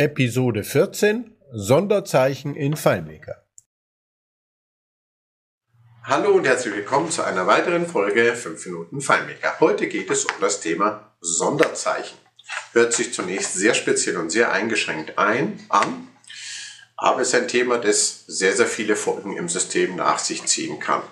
[0.00, 3.44] Episode 14 Sonderzeichen in FileMaker.
[6.04, 9.60] Hallo und herzlich willkommen zu einer weiteren Folge 5 Minuten FileMaker.
[9.60, 12.16] Heute geht es um das Thema Sonderzeichen.
[12.72, 16.08] Hört sich zunächst sehr speziell und sehr eingeschränkt ein, an,
[16.96, 20.80] aber es ist ein Thema, das sehr, sehr viele Folgen im System nach sich ziehen
[20.80, 21.02] kann.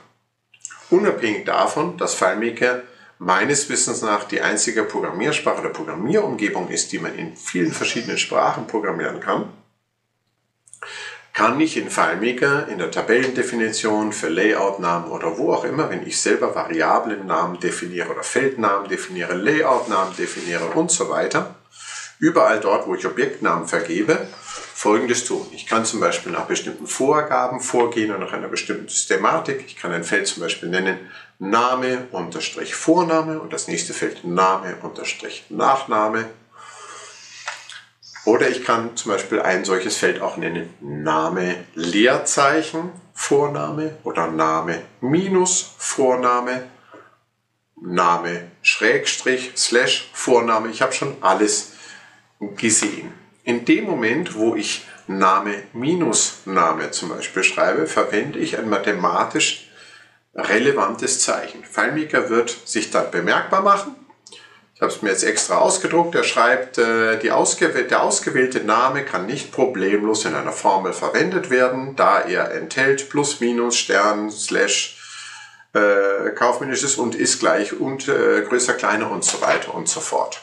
[0.88, 2.84] Unabhängig davon, dass FileMaker
[3.18, 8.66] meines Wissens nach die einzige Programmiersprache oder Programmierumgebung ist, die man in vielen verschiedenen Sprachen
[8.66, 9.50] programmieren kann,
[11.32, 16.20] kann ich in FileMaker in der Tabellendefinition für Layoutnamen oder wo auch immer, wenn ich
[16.20, 21.54] selber Variablennamen definiere oder Feldnamen definiere, Layoutnamen definiere und so weiter,
[22.18, 24.26] überall dort, wo ich Objektnamen vergebe,
[24.74, 25.46] Folgendes tun.
[25.52, 29.64] Ich kann zum Beispiel nach bestimmten Vorgaben vorgehen und nach einer bestimmten Systematik.
[29.66, 30.98] Ich kann ein Feld zum Beispiel nennen
[31.40, 36.26] Name unterstrich Vorname und das nächste Feld Name unterstrich Nachname.
[38.24, 44.82] Oder ich kann zum Beispiel ein solches Feld auch nennen Name Leerzeichen Vorname oder Name
[45.00, 46.68] minus Vorname,
[47.80, 50.68] Name Schrägstrich Slash Vorname.
[50.68, 51.72] Ich habe schon alles
[52.56, 53.12] gesehen.
[53.44, 59.70] In dem Moment, wo ich Name minus Name zum Beispiel schreibe, verwende ich ein mathematisch
[60.34, 61.64] relevantes Zeichen.
[61.64, 63.96] FileMaker wird sich dann bemerkbar machen.
[64.74, 66.14] Ich habe es mir jetzt extra ausgedruckt.
[66.14, 71.50] Er schreibt, äh, die ausgewählte, der ausgewählte Name kann nicht problemlos in einer Formel verwendet
[71.50, 74.96] werden, da er enthält plus, minus, Stern, Slash,
[75.72, 80.40] äh, kaufmännisches und ist gleich und äh, größer, kleiner und so weiter und so fort.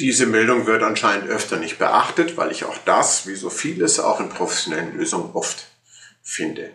[0.00, 4.18] Diese Meldung wird anscheinend öfter nicht beachtet, weil ich auch das, wie so vieles, auch
[4.18, 5.68] in professionellen Lösungen oft
[6.20, 6.70] finde.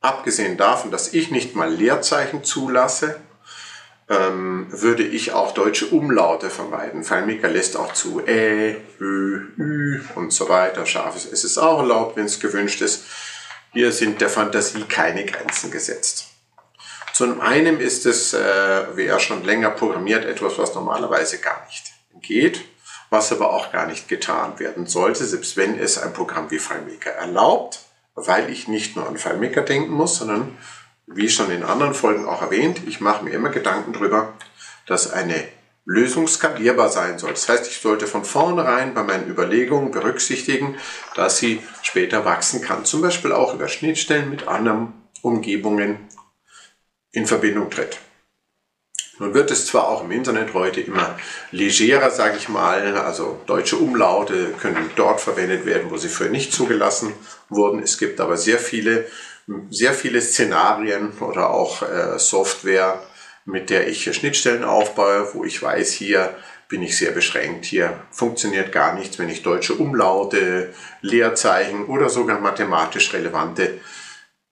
[0.00, 3.20] Abgesehen davon, dass ich nicht mal Leerzeichen zulasse,
[4.08, 7.02] ähm, würde ich auch deutsche Umlaute vermeiden.
[7.02, 10.86] FileMaker lässt auch zu Ä, Ö, Ü und so weiter.
[10.86, 13.02] Scharfes S ist auch erlaubt, wenn es gewünscht ist.
[13.72, 16.28] Hier sind der Fantasie keine Grenzen gesetzt.
[17.14, 21.89] Zum einen ist es, äh, wer schon länger programmiert, etwas, was normalerweise gar nicht
[22.20, 22.64] geht,
[23.10, 27.10] was aber auch gar nicht getan werden sollte, selbst wenn es ein Programm wie FileMaker
[27.10, 27.80] erlaubt,
[28.14, 30.56] weil ich nicht nur an FileMaker denken muss, sondern
[31.06, 34.34] wie schon in anderen Folgen auch erwähnt, ich mache mir immer Gedanken darüber,
[34.86, 35.48] dass eine
[35.84, 37.30] Lösung skalierbar sein soll.
[37.30, 40.76] Das heißt, ich sollte von vornherein bei meinen Überlegungen berücksichtigen,
[41.16, 42.84] dass sie später wachsen kann.
[42.84, 44.92] Zum Beispiel auch über Schnittstellen mit anderen
[45.22, 46.08] Umgebungen
[47.10, 47.98] in Verbindung tritt.
[49.20, 51.18] Nun wird es zwar auch im Internet heute immer
[51.52, 56.54] legerer, sage ich mal, also deutsche Umlaute können dort verwendet werden, wo sie für nicht
[56.54, 57.12] zugelassen
[57.50, 57.82] wurden.
[57.82, 59.06] Es gibt aber sehr viele,
[59.68, 63.02] sehr viele Szenarien oder auch äh, Software,
[63.44, 66.34] mit der ich Schnittstellen aufbaue, wo ich weiß, hier
[66.70, 67.66] bin ich sehr beschränkt.
[67.66, 73.80] Hier funktioniert gar nichts, wenn ich deutsche Umlaute, Leerzeichen oder sogar mathematisch relevante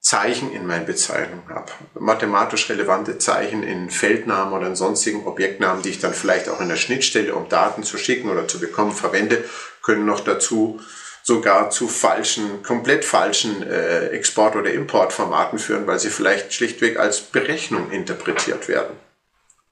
[0.00, 1.72] Zeichen in meinen Bezeichnungen habe.
[1.98, 6.68] Mathematisch relevante Zeichen in Feldnamen oder in sonstigen Objektnamen, die ich dann vielleicht auch in
[6.68, 9.44] der Schnittstelle, um Daten zu schicken oder zu bekommen, verwende,
[9.82, 10.80] können noch dazu
[11.22, 17.20] sogar zu falschen, komplett falschen äh, Export- oder Importformaten führen, weil sie vielleicht schlichtweg als
[17.20, 18.96] Berechnung interpretiert werden.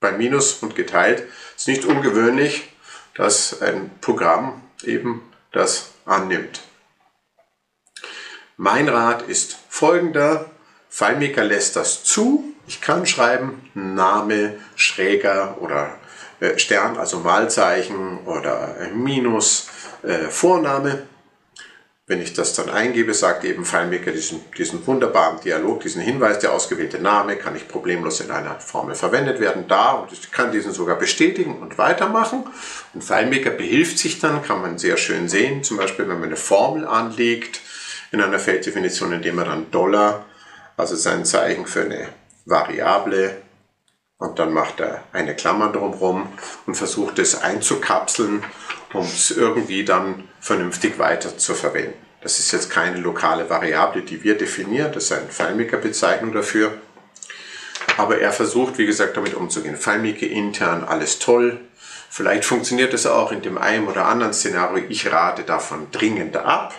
[0.01, 1.23] Bei Minus und geteilt
[1.57, 2.69] ist nicht ungewöhnlich,
[3.15, 5.23] dass ein Programm eben
[5.53, 6.61] das annimmt.
[8.59, 10.47] Mein Rat ist folgender.
[10.89, 12.55] FileMaker lässt das zu.
[12.67, 15.95] Ich kann schreiben Name, Schräger oder
[16.41, 19.69] äh, Stern, also Malzeichen oder äh, Minus,
[20.03, 21.03] äh, Vorname.
[22.07, 26.53] Wenn ich das dann eingebe, sagt eben FileMaker diesen, diesen wunderbaren Dialog, diesen Hinweis, der
[26.53, 30.73] ausgewählte Name kann nicht problemlos in einer Formel verwendet werden, da und ich kann diesen
[30.73, 32.45] sogar bestätigen und weitermachen.
[32.95, 36.37] Und FileMaker behilft sich dann, kann man sehr schön sehen, zum Beispiel wenn man eine
[36.37, 37.61] Formel anlegt,
[38.13, 40.25] in einer Felddefinition, indem er dann Dollar,
[40.77, 42.09] also sein Zeichen für eine
[42.45, 43.37] Variable,
[44.19, 46.29] und dann macht er eine Klammer drumherum
[46.67, 48.43] und versucht es einzukapseln,
[48.95, 51.95] um es irgendwie dann vernünftig weiter zu verwenden.
[52.23, 56.79] Das ist jetzt keine lokale Variable, die wir definieren, das ist eine FileMaker-Bezeichnung dafür.
[57.99, 59.77] Aber er versucht, wie gesagt, damit umzugehen.
[59.77, 61.61] FileMaker intern, alles toll.
[62.11, 64.85] Vielleicht funktioniert es auch in dem einen oder anderen Szenario.
[64.89, 66.75] Ich rate davon dringend ab.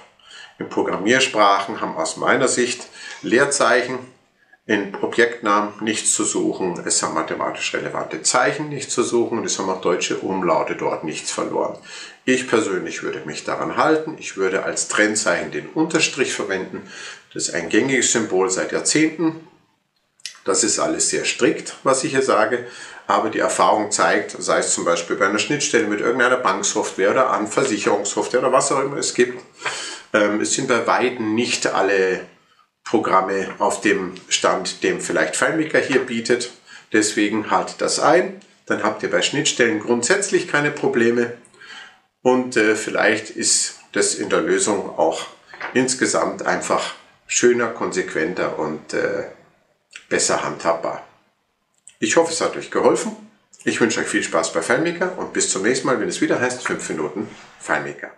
[0.59, 2.87] In Programmiersprachen haben aus meiner Sicht
[3.21, 3.99] Leerzeichen
[4.65, 9.57] in Objektnamen nichts zu suchen, es haben mathematisch relevante Zeichen nichts zu suchen und es
[9.57, 11.77] haben auch deutsche Umlaute dort nichts verloren.
[12.25, 14.17] Ich persönlich würde mich daran halten.
[14.19, 16.81] Ich würde als Trennzeichen den Unterstrich verwenden.
[17.33, 19.47] Das ist ein gängiges Symbol seit Jahrzehnten.
[20.43, 22.67] Das ist alles sehr strikt, was ich hier sage.
[23.07, 27.29] Aber die Erfahrung zeigt, sei es zum Beispiel bei einer Schnittstelle mit irgendeiner Banksoftware oder
[27.29, 29.41] an Versicherungssoftware oder was auch immer es gibt,
[30.13, 32.25] ähm, es sind bei Weitem nicht alle
[32.83, 36.51] Programme auf dem Stand, dem vielleicht FileMaker hier bietet.
[36.93, 38.39] Deswegen haltet das ein.
[38.65, 41.33] Dann habt ihr bei Schnittstellen grundsätzlich keine Probleme.
[42.21, 45.25] Und äh, vielleicht ist das in der Lösung auch
[45.73, 46.95] insgesamt einfach
[47.25, 49.25] schöner, konsequenter und äh,
[50.09, 51.05] besser handhabbar.
[51.99, 53.15] Ich hoffe, es hat euch geholfen.
[53.63, 56.39] Ich wünsche euch viel Spaß bei FileMaker und bis zum nächsten Mal, wenn es wieder
[56.39, 57.27] heißt 5 Minuten
[57.59, 58.11] FileMaker.